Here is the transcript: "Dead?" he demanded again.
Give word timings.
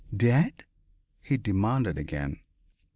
"Dead?" 0.17 0.65
he 1.21 1.37
demanded 1.37 1.99
again. 1.99 2.39